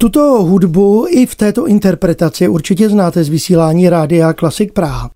[0.00, 5.10] Tuto hudbu i v této interpretaci určitě znáte z vysílání Rádia Klasik Praha.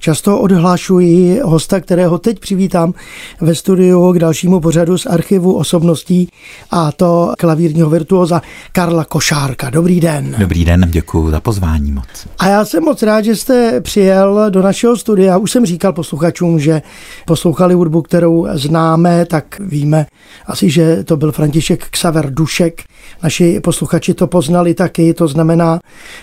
[0.00, 2.94] Často odhlašuji hosta, kterého teď přivítám
[3.40, 6.28] ve studiu k dalšímu pořadu z archivu osobností
[6.70, 9.70] a to klavírního virtuoza Karla Košárka.
[9.70, 10.36] Dobrý den.
[10.38, 12.06] Dobrý den, děkuji za pozvání moc.
[12.38, 15.36] A já jsem moc rád, že jste přijel do našeho studia.
[15.36, 16.82] Už jsem říkal posluchačům, že
[17.26, 20.06] poslouchali hudbu, kterou známe, tak víme
[20.46, 22.82] asi, že to byl František Xaver Dušek.
[23.22, 25.78] Naši posluchači to poznali taky, to znamená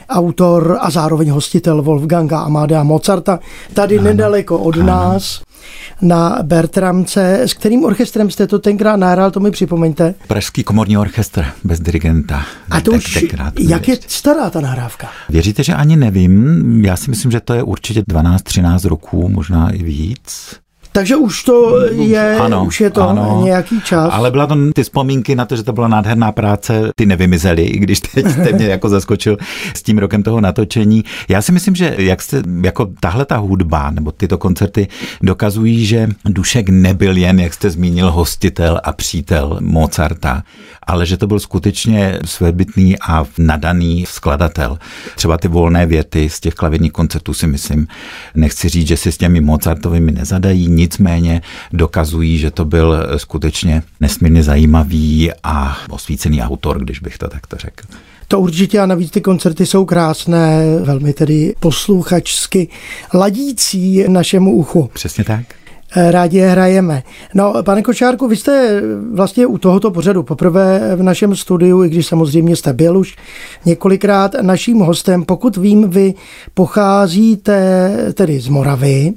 [0.09, 3.39] autor a zároveň hostitel Wolfganga Amadea Mozarta,
[3.73, 4.85] tady ano, nedaleko od ano.
[4.85, 5.41] nás
[6.01, 7.39] na Bertramce.
[7.41, 10.15] S kterým orchestrem jste to tenkrát nahrál, to mi připomeňte?
[10.27, 12.45] Pražský komorní orchestr bez dirigenta.
[12.71, 13.25] A to už,
[13.59, 15.07] jak je stará ta nahrávka?
[15.29, 16.85] Věříte, že ani nevím.
[16.85, 20.55] Já si myslím, že to je určitě 12-13 roků, možná i víc.
[20.95, 24.09] Takže už to je, ano, už je to ano, nějaký čas.
[24.11, 27.79] Ale byla to ty vzpomínky na to, že to byla nádherná práce, ty nevymizely, i
[27.79, 29.37] když teď jste mě jako zaskočil
[29.75, 31.03] s tím rokem toho natočení.
[31.29, 34.87] Já si myslím, že jak jste, jako tahle ta hudba, nebo tyto koncerty
[35.21, 40.43] dokazují, že Dušek nebyl jen, jak jste zmínil, hostitel a přítel Mozarta,
[40.83, 44.77] ale že to byl skutečně svébytný a nadaný skladatel.
[45.15, 47.87] Třeba ty volné věty z těch klavírních koncertů si myslím,
[48.35, 51.41] nechci říct, že si s těmi Mozartovými nezadají, nicméně
[51.73, 57.83] dokazují, že to byl skutečně nesmírně zajímavý a osvícený autor, když bych to takto řekl.
[58.27, 62.67] To určitě a navíc ty koncerty jsou krásné, velmi tedy posluchačsky
[63.13, 64.89] ladící našemu uchu.
[64.93, 65.45] Přesně tak
[65.95, 67.03] rádi je hrajeme.
[67.33, 68.81] No, pane Kočárku, vy jste
[69.13, 73.15] vlastně u tohoto pořadu poprvé v našem studiu, i když samozřejmě jste byl už
[73.65, 75.23] několikrát naším hostem.
[75.23, 76.13] Pokud vím, vy
[76.53, 79.13] pocházíte tedy z Moravy,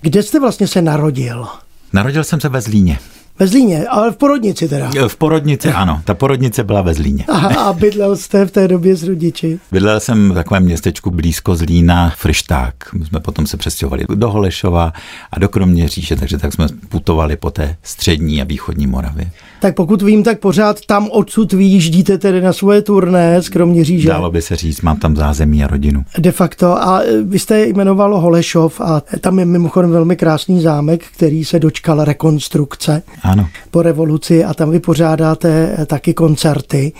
[0.00, 1.46] kde jste vlastně se narodil?
[1.92, 2.98] Narodil jsem se ve Zlíně.
[3.38, 4.90] Ve Zlíně, ale v porodnici teda.
[5.08, 6.00] V porodnici, ano.
[6.04, 7.24] Ta porodnice byla ve Zlíně.
[7.28, 9.58] Aha, a bydlel jste v té době s rodiči?
[9.72, 12.74] Bydlel jsem v takovém městečku blízko Zlína, Frišták.
[12.92, 14.92] My jsme potom se přestěhovali do Holešova
[15.32, 19.30] a do Kroměříže, takže tak jsme putovali po té střední a východní Moravě.
[19.60, 24.08] Tak pokud vím, tak pořád tam odsud vyjíždíte tedy na svoje turné z Kroměříže.
[24.08, 26.04] Dalo by se říct, mám tam zázemí a rodinu.
[26.18, 26.82] De facto.
[26.82, 32.04] A vy jste jmenoval Holešov a tam je mimochodem velmi krásný zámek, který se dočkal
[32.04, 33.48] rekonstrukce ano.
[33.70, 36.92] po revoluci a tam vy pořádáte taky koncerty.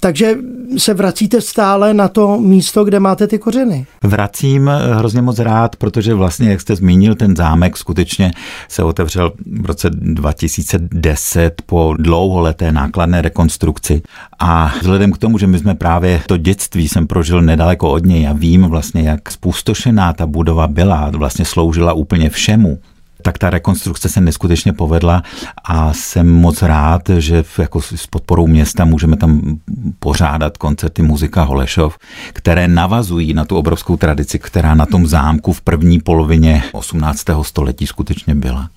[0.00, 0.34] Takže
[0.76, 3.86] se vracíte stále na to místo, kde máte ty kořeny.
[4.02, 8.32] Vracím eh, hrozně moc rád, protože vlastně, jak jste zmínil, ten zámek skutečně
[8.68, 14.02] se otevřel v roce 2010 po dlouholeté nákladné rekonstrukci.
[14.38, 18.28] A vzhledem k tomu, že my jsme právě to dětství jsem prožil nedaleko od něj
[18.28, 22.78] a vím vlastně, jak spustošená ta budova byla, vlastně sloužila úplně všemu,
[23.26, 25.22] tak ta rekonstrukce se neskutečně povedla
[25.64, 29.58] a jsem moc rád, že jako s podporou města můžeme tam
[29.98, 31.98] pořádat koncerty muzika Holešov,
[32.32, 37.24] které navazují na tu obrovskou tradici, která na tom zámku v první polovině 18.
[37.42, 38.70] století skutečně byla.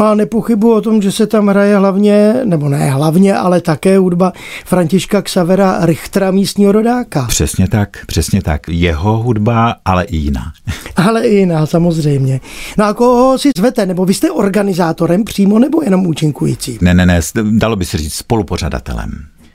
[0.00, 3.98] No a nepochybuji o tom, že se tam hraje hlavně, nebo ne hlavně, ale také
[3.98, 4.32] hudba
[4.64, 7.26] Františka Xavera Richtera, místního rodáka.
[7.28, 8.68] Přesně tak, přesně tak.
[8.68, 10.52] Jeho hudba, ale i jiná.
[10.96, 12.40] Ale i jiná, samozřejmě.
[12.78, 16.78] No a koho si zvete, nebo vy jste organizátorem přímo, nebo jenom účinkující?
[16.80, 17.20] Ne, ne, ne,
[17.50, 19.10] dalo by se říct spolupořadatelem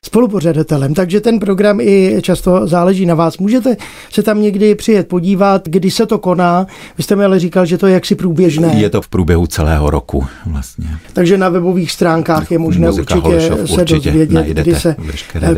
[0.06, 3.38] spolupořadatelem, takže ten program i často záleží na vás.
[3.38, 3.78] Můžete
[4.12, 6.68] se tam někdy přijet podívat, kdy se to koná.
[6.98, 8.74] Vy jste mi ale říkal, že to je jaksi průběžné.
[8.78, 10.88] Je to v průběhu celého roku vlastně.
[11.14, 14.96] Takže na webových stránkách je možné muzika určitě Holešov, se určitě dozvědět, kdy se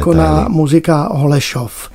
[0.01, 0.49] koná detaily.
[0.49, 1.89] muzika Holešov.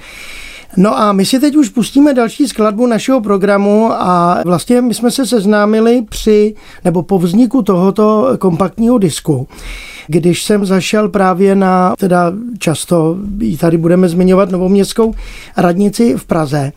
[0.76, 5.10] No a my si teď už pustíme další skladbu našeho programu a vlastně my jsme
[5.10, 6.54] se seznámili při,
[6.84, 9.48] nebo po vzniku tohoto kompaktního disku
[10.08, 13.16] když jsem zašel právě na, teda často
[13.58, 15.14] tady budeme zmiňovat novoměstskou
[15.56, 16.72] radnici v Praze,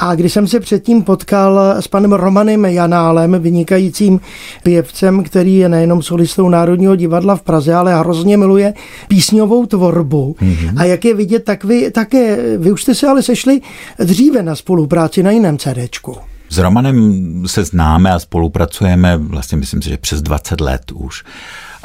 [0.00, 4.20] a když jsem se předtím potkal s panem Romanem Janálem, vynikajícím
[4.62, 8.74] pěvcem, který je nejenom solistou Národního divadla v Praze, ale hrozně miluje
[9.08, 10.36] písňovou tvorbu.
[10.40, 10.72] Mm-hmm.
[10.76, 13.60] A jak je vidět, tak vy také, vy už jste se ale sešli
[13.98, 16.16] dříve na spolupráci na jiném CDčku.
[16.50, 21.24] S Romanem se známe a spolupracujeme vlastně myslím si, že přes 20 let už.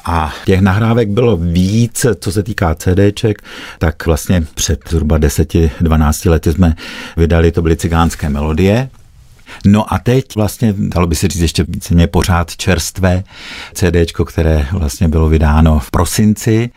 [0.05, 3.43] A těch nahrávek bylo víc, co se týká CDček,
[3.79, 6.75] tak vlastně před zhruba 10-12 lety jsme
[7.17, 8.89] vydali, to byly cigánské melodie,
[9.65, 13.23] No a teď vlastně, dalo by se říct ještě víceméně pořád čerstvé
[13.73, 16.69] CDčko, které vlastně bylo vydáno v prosinci,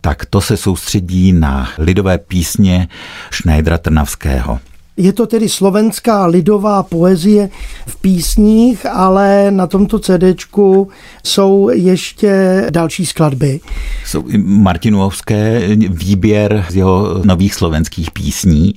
[0.00, 2.88] tak to se soustředí na lidové písně
[3.32, 4.60] Schneidera Trnavského.
[4.96, 7.48] Je to tedy slovenská lidová poezie
[7.86, 10.88] v písních, ale na tomto CDčku
[11.24, 13.60] jsou ještě další skladby.
[14.06, 18.74] Jsou i Martinovské výběr z jeho nových slovenských písní,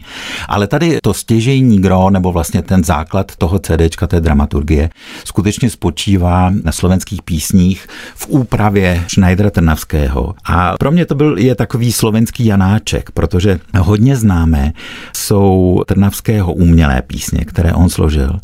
[0.48, 4.90] ale tady to stěžejní gro, nebo vlastně ten základ toho CDčka, té dramaturgie,
[5.26, 10.34] skutečně spočívá na slovenských písních v úpravě Schneidera Trnavského.
[10.46, 14.74] A pro mě to byl je takový slovenský Janáček, protože hodně známé
[15.14, 18.40] jsou trnavského umělé písně, které on složil.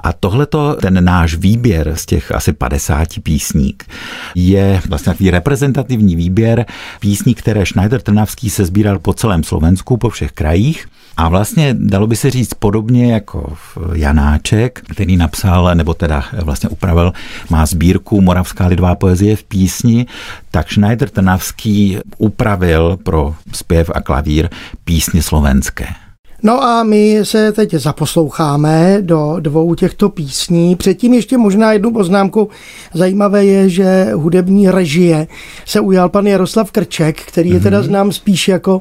[0.00, 3.84] A tohleto, ten náš výběr z těch asi 50 písník,
[4.34, 6.66] je vlastně takový reprezentativní výběr
[7.00, 10.86] písní, které Schneider Trnavský se sbíral po celém Slovensku, po všech krajích.
[11.16, 13.56] A vlastně dalo by se říct podobně jako
[13.92, 17.12] Janáček, který napsal, nebo teda vlastně upravil,
[17.50, 20.06] má sbírku Moravská lidová poezie v písni,
[20.50, 24.48] tak Schneider Trnavský upravil pro zpěv a klavír
[24.84, 25.86] písně slovenské.
[26.46, 30.76] No a my se teď zaposloucháme do dvou těchto písní.
[30.76, 32.48] Předtím ještě možná jednu poznámku.
[32.94, 35.26] Zajímavé je, že hudební režie
[35.64, 37.86] se ujal pan Jaroslav Krček, který je teda mhm.
[37.86, 38.80] znám spíš jako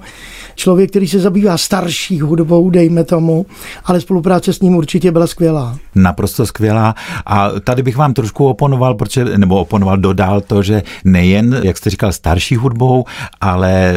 [0.55, 3.45] člověk, který se zabývá starší hudbou, dejme tomu,
[3.85, 5.77] ale spolupráce s ním určitě byla skvělá.
[5.95, 6.95] Naprosto skvělá.
[7.25, 11.89] A tady bych vám trošku oponoval, protože, nebo oponoval, dodal to, že nejen, jak jste
[11.89, 13.05] říkal, starší hudbou,
[13.41, 13.95] ale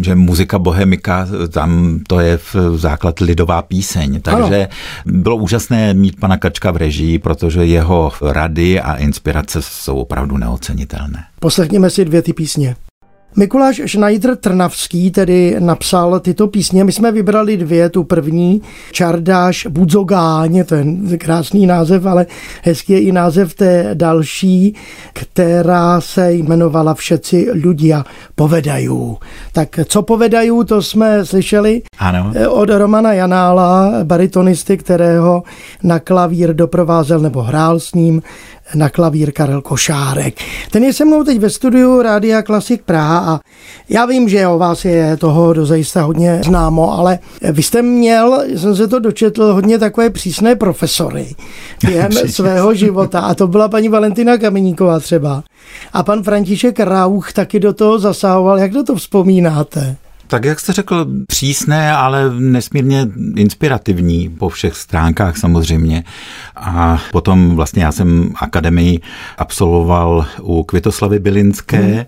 [0.00, 4.20] že muzika bohemika, tam to je v základ lidová píseň.
[4.20, 5.20] Takže ano.
[5.22, 11.24] bylo úžasné mít pana Krčka v režii, protože jeho rady a inspirace jsou opravdu neocenitelné.
[11.40, 12.76] Poslechněme si dvě ty písně.
[13.36, 16.84] Mikuláš Schneider Trnavský tedy napsal tyto písně.
[16.84, 20.84] My jsme vybrali dvě, tu první, Čardáš Budzogáň, to je
[21.18, 22.26] krásný název, ale
[22.62, 24.74] hezký je i název té další,
[25.12, 28.04] která se jmenovala Všetci ľudia
[28.34, 28.88] povedají.
[29.52, 32.32] Tak co povedají, to jsme slyšeli ano.
[32.48, 35.42] od Romana Janála, baritonisty, kterého
[35.82, 38.22] na klavír doprovázel nebo hrál s ním
[38.74, 40.34] na klavír Karel Košárek.
[40.70, 43.40] Ten je se mnou teď ve studiu Rádia Klasik Praha a
[43.88, 47.18] já vím, že o vás je toho dozajista hodně známo, ale
[47.52, 51.34] vy jste měl, jsem se to dočetl, hodně takové přísné profesory
[51.86, 55.42] během svého života a to byla paní Valentina Kameníková třeba.
[55.92, 58.58] A pan František Rauch taky do toho zasahoval.
[58.58, 59.96] Jak do to vzpomínáte?
[60.26, 66.04] Tak jak jste řekl, přísné, ale nesmírně inspirativní po všech stránkách samozřejmě.
[66.56, 69.00] A potom vlastně já jsem akademii
[69.38, 72.04] absolvoval u Kvitoslavy Bilinské, hmm.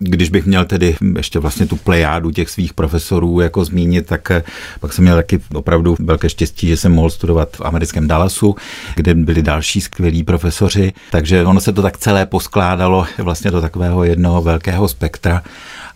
[0.00, 4.32] Když bych měl tedy ještě vlastně tu plejádu těch svých profesorů jako zmínit, tak
[4.80, 8.56] pak jsem měl taky opravdu velké štěstí, že jsem mohl studovat v americkém Dallasu,
[8.96, 14.04] kde byli další skvělí profesoři, takže ono se to tak celé poskládalo vlastně do takového
[14.04, 15.42] jednoho velkého spektra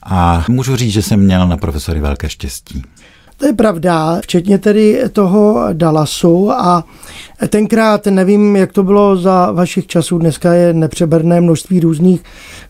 [0.02, 2.82] a můžu říct, že jsem měl na profesory velké štěstí.
[3.36, 6.84] To je pravda, včetně tedy toho Dallasu a
[7.48, 12.22] tenkrát nevím, jak to bylo za vašich časů, dneska je nepřeberné množství různých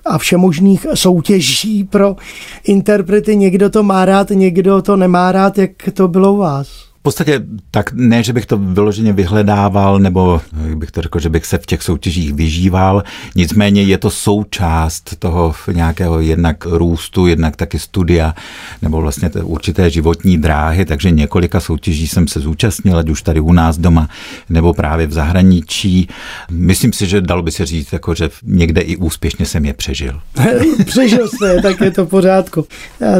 [0.06, 2.16] a všemožných soutěží pro
[2.64, 6.91] interprety, někdo to má rád, někdo to nemá rád, jak to bylo u vás?
[7.02, 10.40] V podstatě tak ne, že bych to vyloženě vyhledával, nebo
[10.74, 13.02] bych to řekl, že bych se v těch soutěžích vyžíval.
[13.36, 18.34] Nicméně je to součást toho nějakého jednak růstu, jednak taky studia,
[18.82, 23.52] nebo vlastně určité životní dráhy, takže několika soutěží jsem se zúčastnil, ať už tady u
[23.52, 24.08] nás doma,
[24.50, 26.08] nebo právě v zahraničí.
[26.50, 30.20] Myslím si, že dalo by se říct, jako, že někde i úspěšně jsem je přežil.
[30.84, 32.66] přežil jste, tak je to v pořádku.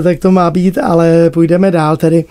[0.02, 2.24] Tak to má být, ale půjdeme dál tedy.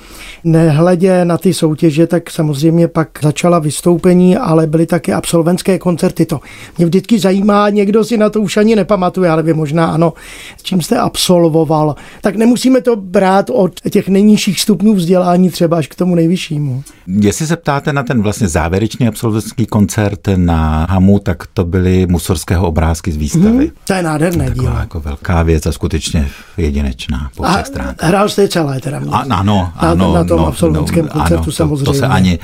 [0.43, 6.25] Nehledě na ty soutěže, tak samozřejmě pak začala vystoupení, ale byly také absolventské koncerty.
[6.25, 6.39] To
[6.77, 10.13] mě vždycky zajímá, někdo si na to už ani nepamatuje, ale vy možná ano,
[10.57, 11.95] s čím jste absolvoval.
[12.21, 16.83] Tak nemusíme to brát od těch nejnižších stupňů vzdělání třeba až k tomu nejvyššímu.
[17.07, 22.67] Jestli se ptáte na ten vlastně závěrečný absolventský koncert na Hamu, tak to byly musorského
[22.67, 23.65] obrázky z výstavy.
[23.65, 24.79] Hmm, to je nádherné Taková dílo.
[24.79, 28.09] jako velká věc a skutečně jedinečná po všech stránkách.
[28.09, 29.01] Hrál jste celé teda?
[29.11, 30.13] A, ano, ano.
[30.13, 31.85] Na, na tom no, absolventském no, koncertu ano, samozřejmě.
[31.85, 32.39] To, to, se ani,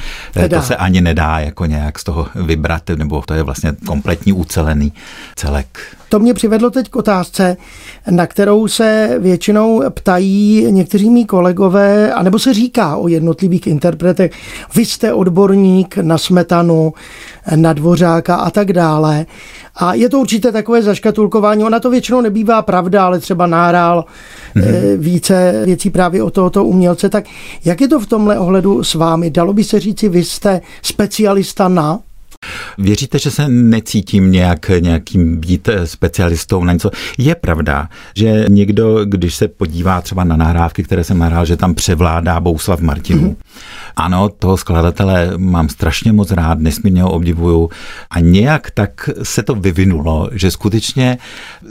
[0.49, 4.93] to se ani nedá jako nějak z toho vybrat, nebo to je vlastně kompletní ucelený
[5.35, 5.79] celek.
[6.09, 7.57] To mě přivedlo teď k otázce,
[8.09, 14.31] na kterou se většinou ptají někteří mý kolegové, anebo se říká o jednotlivých interpretech,
[14.75, 16.93] vy jste odborník na smetanu,
[17.55, 19.25] na dvořáka a tak dále.
[19.75, 21.63] A je to určitě takové zaškatulkování.
[21.63, 24.05] Ona to většinou nebývá pravda, ale třeba náhrál
[24.55, 24.97] mm-hmm.
[24.97, 27.09] více věcí právě o tohoto umělce.
[27.09, 27.25] Tak
[27.65, 29.29] jak je to v tomhle ohledu s vámi?
[29.29, 31.99] Dalo by se říci, vy jste specialista na
[32.77, 36.91] Věříte, že se necítím nějak, nějakým být specialistou na něco?
[37.17, 41.75] Je pravda, že někdo, když se podívá třeba na nahrávky, které jsem nahrál, že tam
[41.75, 43.29] převládá Bouslav Martinů.
[43.29, 43.35] Mm-hmm.
[43.95, 47.69] Ano, toho skladatele mám strašně moc rád, nesmírně ho obdivuju
[48.09, 51.17] a nějak tak se to vyvinulo, že skutečně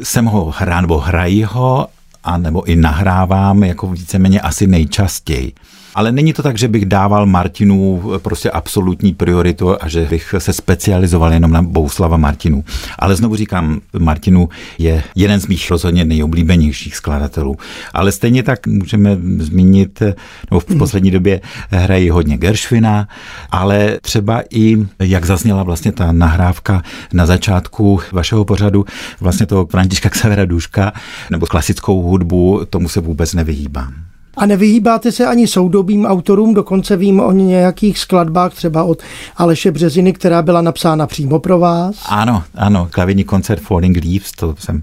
[0.03, 1.87] jsem ho hrál nebo hrají ho
[2.25, 5.53] a nebo i nahrávám jako víceméně asi nejčastěji.
[5.97, 10.53] Ale není to tak, že bych dával Martinu prostě absolutní prioritu a že bych se
[10.53, 12.65] specializoval jenom na Bouslava Martinu.
[12.99, 14.49] Ale znovu říkám, Martinu
[14.79, 17.57] je jeden z mých rozhodně nejoblíbenějších skladatelů.
[17.95, 20.03] Ale stejně tak můžeme zmínit,
[20.51, 23.09] nebo v poslední době hrají hodně Gershwina,
[23.51, 28.85] ale třeba i, jak zazněla vlastně ta nahrávka na začátku vašeho pořadu,
[29.21, 30.93] vlastně toho Františka Xavera Duška,
[31.31, 34.16] nebo klasickou hudbu, tomu se vůbec nevyhýbám.
[34.37, 39.03] A nevyhýbáte se ani soudobým autorům, dokonce vím o nějakých skladbách, třeba od
[39.37, 41.97] Aleše Březiny, která byla napsána přímo pro vás.
[42.09, 44.83] Ano, ano, klavírní koncert Falling Leaves, to jsem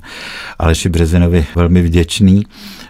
[0.60, 2.44] Aleši Březinovi velmi vděčný,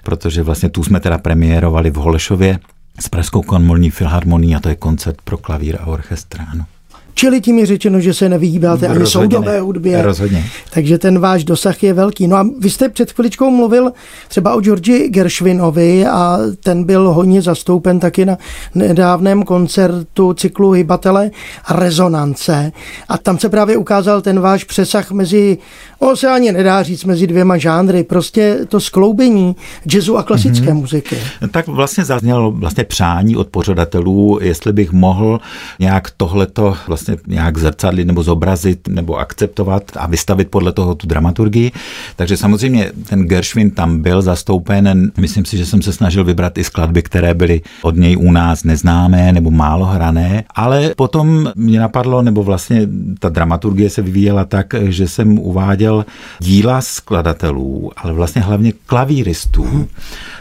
[0.04, 2.60] protože vlastně tu jsme teda premiérovali v Holešově
[3.00, 6.66] s Pražskou konmolní filharmonií a to je koncert pro klavír a orchestr, ano.
[7.14, 10.02] Čili tím je řečeno, že se nevyhýbáte ani soudové hudbě.
[10.02, 10.46] Rozhodně.
[10.74, 12.28] Takže ten váš dosah je velký.
[12.28, 13.92] No a vy jste před chviličkou mluvil
[14.28, 18.38] třeba o Georgi Gershwinovi a ten byl hodně zastoupen taky na
[18.76, 21.32] nedávném koncertu cyklu Hybatele
[21.70, 22.72] Rezonance.
[23.10, 25.58] A tam se právě ukázal ten váš přesah mezi,
[26.00, 28.04] o se ani nedá říct, mezi dvěma žánry.
[28.04, 29.56] Prostě to skloubení
[29.94, 30.74] jazzu a klasické mm-hmm.
[30.74, 31.18] muziky.
[31.52, 35.40] Tak vlastně zaznělo vlastně přání od pořadatelů, jestli bych mohl
[35.80, 41.08] nějak tohleto vlastně vlastně nějak zrcadlit nebo zobrazit nebo akceptovat a vystavit podle toho tu
[41.08, 41.72] dramaturgii.
[42.16, 45.12] Takže samozřejmě ten Gershwin tam byl zastoupen.
[45.18, 48.64] Myslím si, že jsem se snažil vybrat i skladby, které byly od něj u nás
[48.64, 52.88] neznámé nebo málo hrané, ale potom mě napadlo, nebo vlastně
[53.20, 56.06] ta dramaturgie se vyvíjela tak, že jsem uváděl
[56.40, 59.88] díla skladatelů, ale vlastně hlavně klavíristů,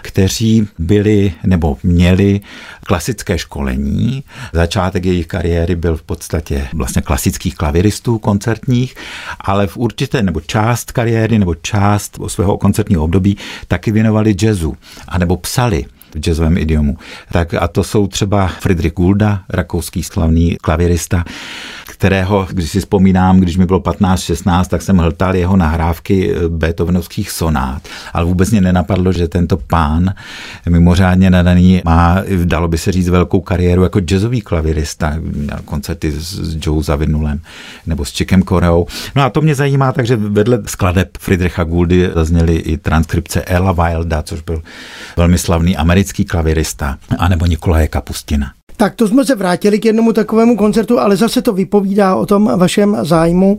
[0.02, 2.40] kteří byli nebo měli
[2.84, 4.24] klasické školení.
[4.52, 8.94] Začátek jejich kariéry byl v podstatě vlastně klasických klaviristů koncertních,
[9.40, 13.36] ale v určité nebo část kariéry nebo část svého koncertního období
[13.68, 14.76] taky věnovali jazzu,
[15.08, 16.96] anebo psali v jazzovém idiomu.
[17.32, 21.24] Tak a to jsou třeba Friedrich Gulda, rakouský slavný klavirista,
[22.02, 27.30] kterého, když si vzpomínám, když mi bylo 15-16, tak jsem hltal jeho nahrávky eh, Beethovenovských
[27.30, 27.82] sonát.
[28.12, 30.14] Ale vůbec mě nenapadlo, že tento pán,
[30.68, 35.14] mimořádně nadaný, má, dalo by se říct, velkou kariéru jako jazzový klavirista.
[35.20, 37.40] Měl koncerty s Joe Zavinulem
[37.86, 38.86] nebo s Chickem Koreou.
[39.16, 44.22] No a to mě zajímá, takže vedle skladeb Friedricha Gouldy zazněly i transkripce Ella Wilda,
[44.22, 44.62] což byl
[45.16, 48.52] velmi slavný americký klavirista, anebo Nikolaje Kapustina.
[48.76, 52.50] Tak to jsme se vrátili k jednomu takovému koncertu, ale zase to vypovídá o tom
[52.56, 53.58] vašem zájmu.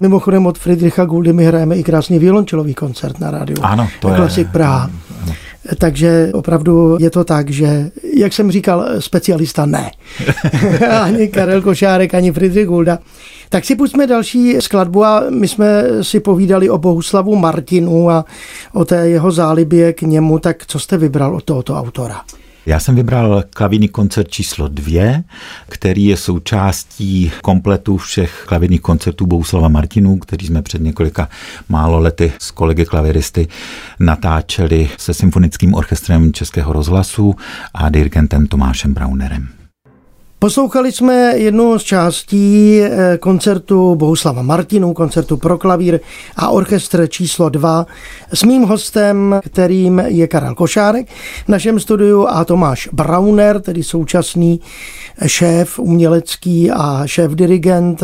[0.00, 3.58] Mimochodem od Friedricha Gouldy my hrajeme i krásný violončelový koncert na rádiu.
[3.62, 4.16] Ano, to je.
[4.16, 4.90] Klasik Praha.
[5.78, 9.90] Takže opravdu je to tak, že, jak jsem říkal, specialista ne.
[11.02, 12.98] ani Karel Košárek, ani Friedrich Gulda.
[13.48, 18.24] Tak si pustíme další skladbu a my jsme si povídali o Bohuslavu Martinu a
[18.72, 20.38] o té jeho zálibě k němu.
[20.38, 22.20] Tak co jste vybral od tohoto autora?
[22.66, 25.24] Já jsem vybral klavírní koncert číslo dvě,
[25.68, 31.28] který je součástí kompletu všech klavírních koncertů Bouslava Martinů, který jsme před několika
[31.68, 33.48] málo lety s kolegy klaviristy
[34.00, 37.34] natáčeli se symfonickým orchestrem Českého rozhlasu
[37.74, 39.59] a dirigentem Tomášem Braunerem.
[40.42, 46.00] Poslouchali jsme jednu z částí eh, koncertu Bohuslava Martinu, koncertu pro klavír
[46.36, 47.86] a orchestr číslo 2
[48.32, 51.08] s mým hostem, kterým je Karel Košárek
[51.44, 54.60] v našem studiu a Tomáš Brauner, tedy současný
[55.26, 58.02] šéf umělecký a šéf dirigent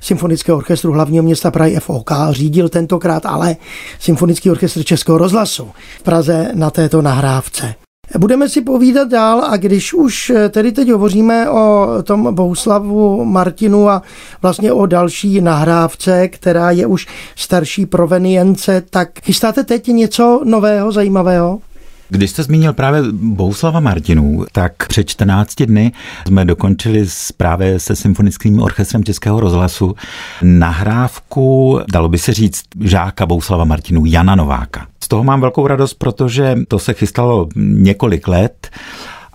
[0.00, 2.10] Symfonického orchestru hlavního města Prahy FOK.
[2.30, 3.56] Řídil tentokrát ale
[4.00, 7.85] Symfonický orchestr Českého rozhlasu v Praze na této nahrávce.
[8.18, 13.88] Budeme si povídat dál a když už eh, tedy teď hovoříme o tom Bohuslavu Martinu
[13.88, 14.02] a
[14.42, 21.60] vlastně o další nahrávce, která je už starší provenience, tak chystáte teď něco nového, zajímavého?
[22.08, 25.92] Když jste zmínil právě Bohuslava Martinu, tak před 14 dny
[26.26, 29.94] jsme dokončili právě se Symfonickým orchestrem Českého rozhlasu
[30.42, 34.86] nahrávku, dalo by se říct, žáka Bohuslava Martinu, Jana Nováka.
[35.04, 38.70] Z toho mám velkou radost, protože to se chystalo několik let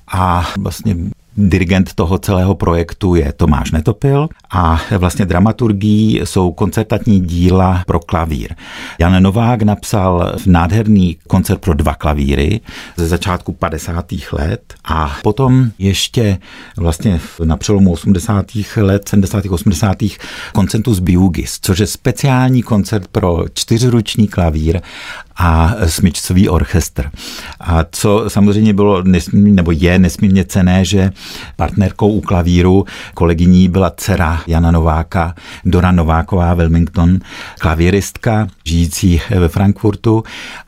[0.08, 0.96] a vlastně
[1.38, 8.56] dirigent toho celého projektu je Tomáš Netopil A vlastně dramaturgií jsou koncertatní díla pro klavír.
[9.00, 12.60] Jan Novák napsal nádherný koncert pro dva klavíry
[12.98, 14.06] ze začátku 50.
[14.32, 16.38] let a potom ještě
[16.78, 18.46] vlastně na přelomu 80.
[18.78, 19.46] let, 70.
[19.46, 19.98] 80.
[20.54, 24.82] koncertus Biugis, což je speciální koncert pro čtyřruční klavír
[25.36, 27.10] a smyčcový orchestr.
[27.60, 31.12] A co samozřejmě bylo nesmírně, nebo je nesmírně cené, že
[31.56, 37.20] partnerkou u klavíru kolegyní byla dcera Jana Nováka, Dora Nováková Wilmington,
[37.60, 40.24] klavíristka, žijící ve Frankfurtu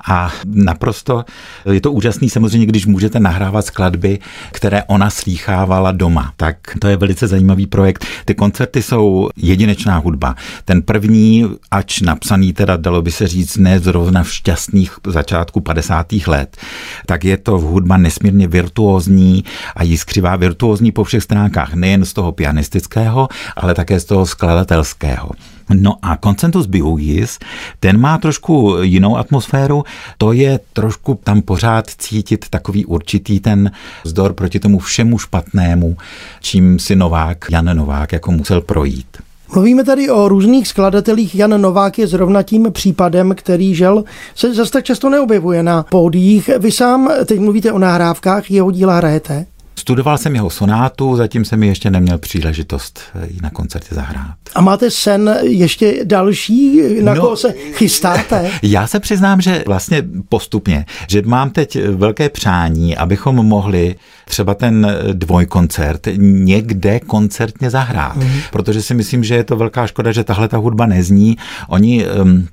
[0.08, 1.26] a naprosto
[1.72, 4.20] je to úžasný samozřejmě, když můžete nahrávat skladby,
[4.52, 6.34] které ona slýchávala doma.
[6.38, 8.06] Tak to je velice zajímavý projekt.
[8.26, 10.36] Ty koncerty jsou jedinečná hudba.
[10.66, 16.14] Ten první, ač napsaný teda dalo by se říct ne zrovna v šťastných začátku 50.
[16.28, 16.58] let,
[17.06, 19.44] tak je to hudba nesmírně virtuózní
[19.76, 23.28] a jiskřivá virtuózní po všech stránkách, nejen z toho pianistického,
[23.64, 25.30] ale také z toho skladatelského.
[25.74, 27.40] No a Concentus Biugis,
[27.80, 29.84] ten má trošku jinou atmosféru,
[30.18, 33.72] to je trošku tam pořád cítit takový určitý ten
[34.04, 35.98] vzdor proti tomu všemu špatnému,
[36.42, 39.18] čím si Novák, Jan Novák, jako musel projít.
[39.54, 41.36] Mluvíme tady o různých skladatelích.
[41.36, 44.04] Jan Novák je zrovna tím případem, který žel
[44.36, 46.50] se zase tak často neobjevuje na pódiích.
[46.60, 49.46] Vy sám teď mluvíte o nahrávkách, jeho díla hrajete?
[49.76, 54.36] Studoval jsem jeho sonátu, zatím jsem mi ještě neměl příležitost ji na koncertě zahrát.
[54.56, 58.52] A máte sen ještě další, na no, koho se chystáte?
[58.62, 64.98] Já se přiznám, že vlastně postupně, že mám teď velké přání, abychom mohli třeba ten
[65.14, 68.42] dvojkoncert někde koncertně zahrát, mm-hmm.
[68.52, 71.38] protože si myslím, že je to velká škoda, že tahle ta hudba nezní.
[71.68, 72.48] Oni um,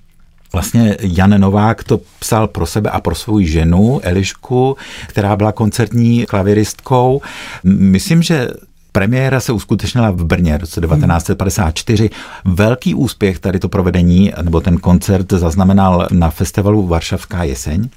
[0.53, 4.77] Vlastně Jan Novák to psal pro sebe a pro svou ženu Elišku,
[5.07, 7.23] která byla koncertní klaviristkou.
[7.65, 8.49] Myslím, že
[8.93, 12.11] Premiéra se uskutečnila v Brně v roce 1954.
[12.45, 17.89] Velký úspěch tady to provedení, nebo ten koncert zaznamenal na festivalu Varšavská jeseň.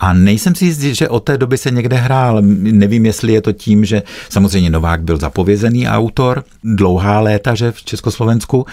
[0.00, 2.42] A nejsem si jistý, že od té doby se někde hrál.
[2.42, 7.84] Nevím, jestli je to tím, že samozřejmě Novák byl zapovězený autor, dlouhá léta, že v
[7.84, 8.66] Československu.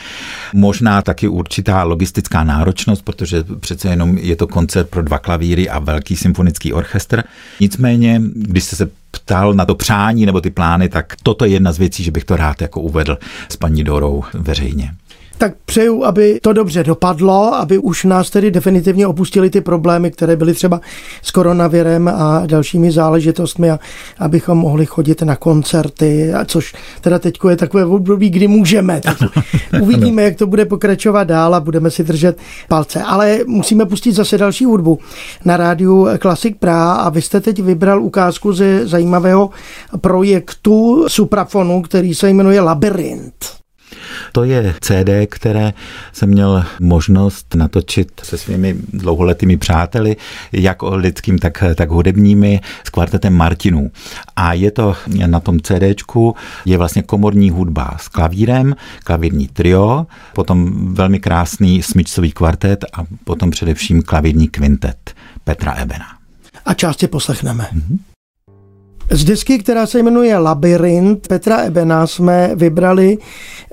[0.53, 5.79] Možná taky určitá logistická náročnost, protože přece jenom je to koncert pro dva klavíry a
[5.79, 7.23] velký symfonický orchestr.
[7.59, 11.71] Nicméně, když jste se ptal na to přání nebo ty plány, tak toto je jedna
[11.71, 13.17] z věcí, že bych to rád jako uvedl
[13.49, 14.91] s paní Dorou veřejně
[15.41, 20.35] tak přeju, aby to dobře dopadlo, aby už nás tedy definitivně opustili ty problémy, které
[20.35, 20.81] byly třeba
[21.21, 23.79] s koronavirem a dalšími záležitostmi a
[24.19, 29.01] abychom mohli chodit na koncerty, a což teda teď je takové období, kdy můžeme.
[29.01, 29.17] Tak
[29.81, 33.03] uvidíme, jak to bude pokračovat dál a budeme si držet palce.
[33.03, 34.99] Ale musíme pustit zase další hudbu
[35.45, 39.49] na rádiu Classic Praha a vy jste teď vybral ukázku ze zajímavého
[40.01, 43.60] projektu Suprafonu, který se jmenuje Labyrint.
[44.31, 45.73] To je CD, které
[46.13, 50.15] jsem měl možnost natočit se svými dlouholetými přáteli,
[50.51, 53.91] jak lidským, tak, tak hudebními, s kvartetem Martinů.
[54.35, 60.71] A je to na tom CDčku, je vlastně komorní hudba s klavírem, klavírní trio, potom
[60.95, 66.05] velmi krásný smyčcový kvartet a potom především klavírní kvintet Petra Ebena.
[66.65, 67.67] A část si poslechneme.
[67.73, 67.97] Mm-hmm.
[69.09, 73.17] Z disky, která se jmenuje Labyrint Petra Ebena, jsme vybrali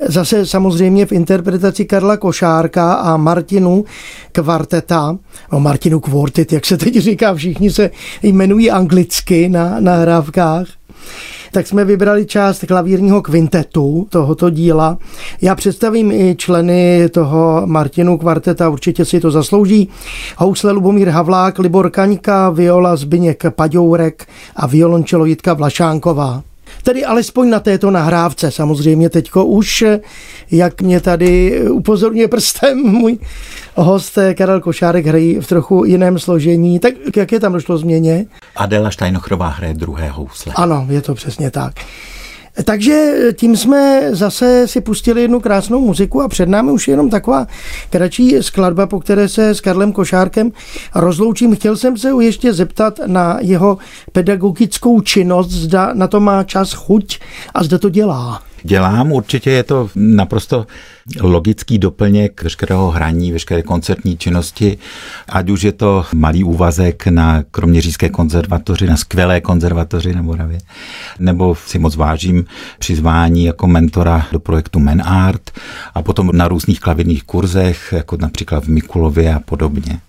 [0.07, 3.85] zase samozřejmě v interpretaci Karla Košárka a Martinu
[4.33, 5.19] Kvarteta,
[5.51, 7.91] o Martinu Quartet, jak se teď říká, všichni se
[8.23, 10.67] jmenují anglicky na nahrávkách
[11.53, 14.99] tak jsme vybrali část klavírního kvintetu tohoto díla.
[15.43, 19.89] Já představím i členy toho Martinu kvarteta, určitě si to zaslouží.
[20.37, 26.43] Housle Lubomír Havlák, Libor Kaňka, viola Zbyněk Paďourek a violončelo Jitka Vlašánková.
[26.83, 28.51] Tedy alespoň na této nahrávce.
[28.51, 29.85] Samozřejmě teďko už,
[30.51, 33.19] jak mě tady upozorňuje prstem můj
[33.75, 36.79] host Karel Košárek hrají v trochu jiném složení.
[36.79, 38.27] Tak jak je tam došlo změně?
[38.57, 40.53] Adela Steinochrová hraje druhé housle.
[40.57, 41.75] Ano, je to přesně tak.
[42.65, 47.11] Takže tím jsme zase si pustili jednu krásnou muziku a před námi už je jenom
[47.11, 47.47] taková
[47.91, 50.53] kratší skladba, po které se s Karlem Košárkem
[50.95, 51.57] rozloučím.
[51.57, 53.79] Chtěl jsem se ještě zeptat na jeho
[54.13, 57.19] pedagogickou činnost, zda na to má čas chuť
[57.55, 59.13] a zda to dělá dělám.
[59.13, 60.67] Určitě je to naprosto
[61.21, 64.79] logický doplněk veškerého hraní, veškeré koncertní činnosti,
[65.29, 70.59] ať už je to malý úvazek na Kroměřížské konzervatoři, na skvělé konzervatoři na Moravě,
[71.19, 72.45] nebo si moc vážím
[72.79, 75.51] přizvání jako mentora do projektu Men Art
[75.95, 80.01] a potom na různých klavírních kurzech, jako například v Mikulově a podobně.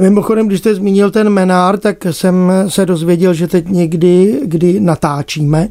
[0.00, 5.68] Mimochodem, když jste zmínil ten Menár, tak jsem se dozvěděl, že teď někdy, kdy natáčíme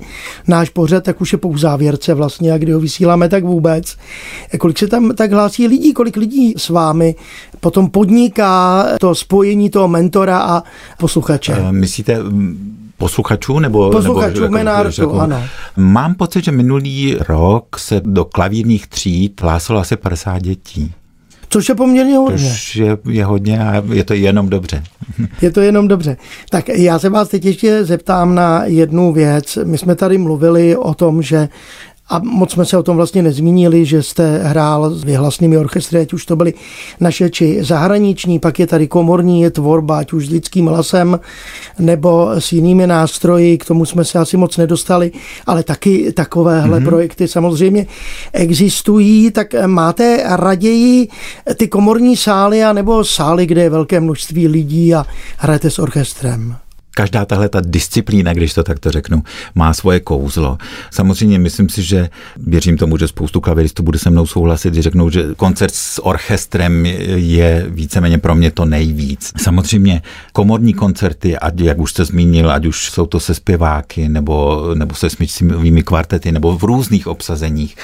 [0.48, 3.98] náš pořad, tak už je po závěrce vlastně a kdy ho vysíláme, tak vůbec.
[4.60, 7.16] Kolik se tam tak hlásí lidí, kolik lidí s vámi
[7.60, 10.64] potom podniká to spojení toho mentora a
[11.00, 11.54] posluchače?
[11.54, 12.20] Uh, myslíte
[12.98, 13.60] posluchačů?
[13.60, 15.44] Nebo, posluchačů nebo, jako, jako, ano.
[15.78, 20.94] Mám pocit, že minulý rok se do klavírních tříd hlásilo asi 50 dětí.
[21.58, 22.50] Což je poměrně hodně.
[22.50, 24.84] Což je, je hodně a je to jenom dobře.
[25.42, 26.18] Je to jenom dobře.
[26.50, 29.58] Tak já se vás teď ještě zeptám na jednu věc.
[29.64, 31.50] My jsme tady mluvili o tom, že
[32.10, 36.14] a moc jsme se o tom vlastně nezmínili, že jste hrál s vyhlasnými orchestry, ať
[36.14, 36.54] už to byly
[37.00, 41.20] naše či zahraniční, pak je tady komorní je tvorba, ať už s lidským hlasem
[41.80, 45.12] nebo s jinými nástroji, k tomu jsme se asi moc nedostali,
[45.46, 46.86] ale taky takovéhle mm-hmm.
[46.86, 47.86] projekty samozřejmě
[48.34, 51.08] existují, tak máte raději
[51.56, 55.06] ty komorní sály a nebo sály, kde je velké množství lidí a
[55.38, 56.56] hrajete s orchestrem?
[56.98, 59.24] Každá tahle ta disciplína, když to takto řeknu,
[59.56, 60.58] má svoje kouzlo.
[60.92, 65.10] Samozřejmě myslím si, že věřím tomu, že spoustu klaviristů bude se mnou souhlasit, když řeknou,
[65.10, 69.34] že koncert s orchestrem je víceméně pro mě to nejvíc.
[69.38, 70.02] Samozřejmě
[70.34, 74.96] komorní koncerty, ať jak už jste zmínil, ať už jsou to se zpěváky nebo, nebo
[74.96, 77.76] se smyčcovými kvartety nebo v různých obsazeních,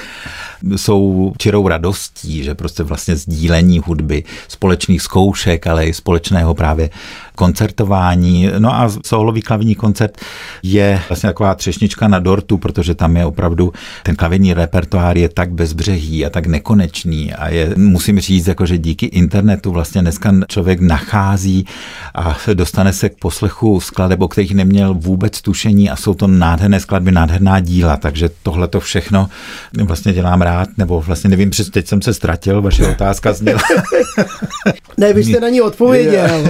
[0.76, 6.90] jsou čirou radostí, že prostě vlastně sdílení hudby, společných zkoušek, ale i společného právě
[7.36, 8.50] koncertování.
[8.58, 10.18] No a solový klavírní koncert
[10.62, 15.52] je vlastně taková třešnička na dortu, protože tam je opravdu ten klavírní repertoár je tak
[15.52, 20.80] bezbřehý a tak nekonečný a je, musím říct, jako, že díky internetu vlastně dneska člověk
[20.80, 21.66] nachází
[22.14, 26.80] a dostane se k poslechu skladeb, o kterých neměl vůbec tušení a jsou to nádherné
[26.80, 29.28] skladby, nádherná díla, takže tohle to všechno
[29.84, 33.60] vlastně dělám rád, nebo vlastně nevím, přes teď jsem se ztratil, vaše otázka zněla.
[34.96, 36.44] ne, vy jste na ní odpověděl.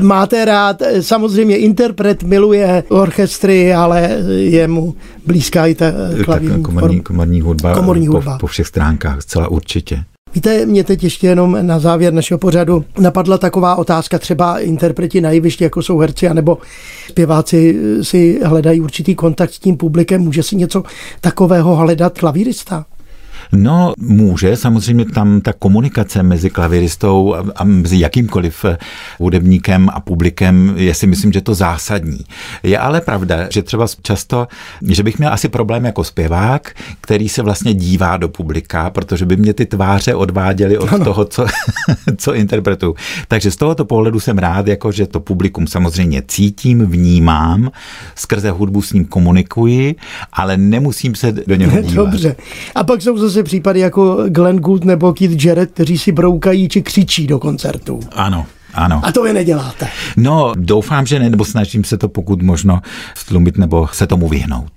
[0.00, 4.94] Máte rád, samozřejmě interpret miluje orchestry, ale je mu
[5.26, 5.86] blízká i ta
[6.24, 8.32] klavírní komorní, komorní hudba, komorní hudba.
[8.32, 10.04] Po, po všech stránkách, zcela určitě.
[10.34, 15.30] Víte, mě teď ještě jenom na závěr našeho pořadu napadla taková otázka, třeba interpreti na
[15.30, 16.58] jevišti, jako jsou herci, anebo
[17.08, 20.20] zpěváci si hledají určitý kontakt s tím publikem.
[20.20, 20.82] Může si něco
[21.20, 22.86] takového hledat klavírista?
[23.52, 28.78] No, může, samozřejmě tam ta komunikace mezi klaviristou a mezi jakýmkoliv eh,
[29.18, 32.20] hudebníkem a publikem je si myslím, že to zásadní.
[32.62, 34.48] Je ale pravda, že třeba často,
[34.88, 39.36] že bych měl asi problém jako zpěvák, který se vlastně dívá do publika, protože by
[39.36, 41.04] mě ty tváře odváděly od ano.
[41.04, 41.46] toho, co,
[42.16, 42.94] co interpretuju.
[43.28, 47.70] Takže z tohoto pohledu jsem rád, jako že to publikum samozřejmě cítím, vnímám,
[48.14, 49.94] skrze hudbu s ním komunikuji,
[50.32, 52.04] ale nemusím se do něho dívat.
[52.04, 52.36] Dobře.
[52.74, 56.82] A pak jsou zase případy jako Glenn Gould nebo Keith Jarrett, kteří si broukají či
[56.82, 58.00] křičí do koncertu.
[58.12, 58.46] Ano.
[58.74, 59.00] Ano.
[59.04, 59.88] A to vy neděláte.
[60.16, 62.80] No, doufám, že ne, nebo snažím se to pokud možno
[63.14, 64.72] stlumit nebo se tomu vyhnout.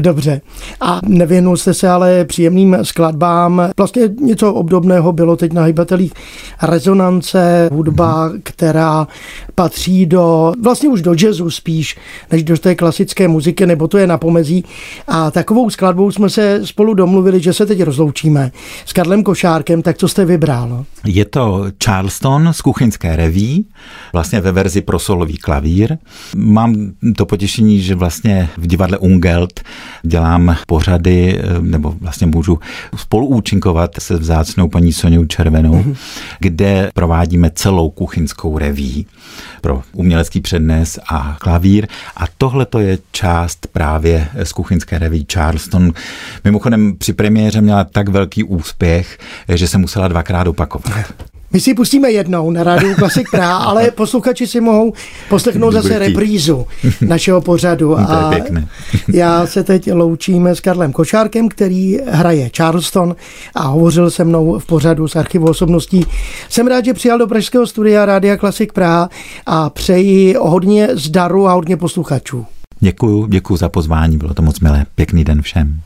[0.00, 0.40] Dobře.
[0.80, 3.70] A nevěnul jste se ale příjemným skladbám.
[3.76, 6.12] Vlastně něco obdobného bylo teď na hybatelích
[6.62, 8.40] rezonance, hudba, mm.
[8.42, 9.06] která
[9.54, 11.96] patří do, vlastně už do jazzu spíš,
[12.32, 14.64] než do té klasické muziky, nebo to je na pomezí.
[15.08, 18.52] A takovou skladbou jsme se spolu domluvili, že se teď rozloučíme
[18.86, 20.84] s Karlem Košárkem, tak co jste vybral?
[21.06, 23.66] Je to Charleston z kuchyňské reví,
[24.12, 25.98] vlastně ve verzi pro solový klavír.
[26.36, 26.74] Mám
[27.16, 29.60] to potěšení, že vlastně v divadle Ungelt
[30.02, 32.58] dělám pořady, eh, nebo vlastně můžu
[32.96, 35.96] spoluúčinkovat se vzácnou paní Soňou Červenou, mm-hmm.
[36.40, 39.06] kde provádíme celou kuchyňskou reví
[39.60, 41.86] pro umělecký přednes a klavír.
[42.16, 45.92] A tohle to je část právě z kuchyňské reví Charleston.
[46.44, 51.33] Mimochodem při premiéře měla tak velký úspěch, že se musela dvakrát opakovat.
[51.54, 54.92] My si pustíme jednou na rádiu Klasik Praha, ale posluchači si mohou
[55.28, 56.66] poslechnout zase reprízu
[57.00, 57.98] našeho pořadu.
[57.98, 58.30] A
[59.12, 63.16] já se teď loučíme s Karlem Košárkem, který hraje Charleston
[63.54, 66.06] a hovořil se mnou v pořadu z archivu osobností.
[66.48, 69.08] Jsem rád, že přijal do Pražského studia Rádia Klasik Praha
[69.46, 72.46] a přeji hodně zdaru a hodně posluchačů.
[72.80, 74.86] Děkuju, děkuju za pozvání, bylo to moc milé.
[74.94, 75.80] Pěkný den všem.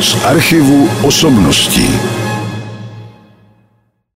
[0.00, 2.19] Z archivu osobností.